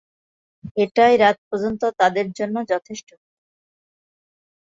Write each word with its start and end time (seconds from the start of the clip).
এটাই 0.77 1.13
রাত 1.17 1.37
পর্যন্ত 1.47 1.81
তাদের 1.99 2.27
জন্য 2.37 2.55
যথেষ্ট 2.71 3.07
হত। 3.13 3.23